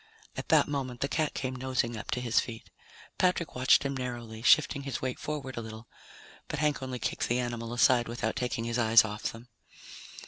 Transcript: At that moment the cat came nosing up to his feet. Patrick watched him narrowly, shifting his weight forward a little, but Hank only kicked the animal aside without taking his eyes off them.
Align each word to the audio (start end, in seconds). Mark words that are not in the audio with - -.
At 0.35 0.49
that 0.49 0.67
moment 0.67 1.01
the 1.01 1.07
cat 1.07 1.35
came 1.35 1.55
nosing 1.55 1.95
up 1.95 2.09
to 2.09 2.21
his 2.21 2.39
feet. 2.39 2.71
Patrick 3.19 3.53
watched 3.53 3.83
him 3.83 3.95
narrowly, 3.95 4.41
shifting 4.41 4.81
his 4.81 4.99
weight 4.99 5.19
forward 5.19 5.57
a 5.57 5.61
little, 5.61 5.87
but 6.47 6.57
Hank 6.57 6.81
only 6.81 6.97
kicked 6.97 7.27
the 7.29 7.37
animal 7.37 7.71
aside 7.71 8.07
without 8.07 8.35
taking 8.35 8.63
his 8.63 8.79
eyes 8.79 9.05
off 9.05 9.31
them. 9.31 9.47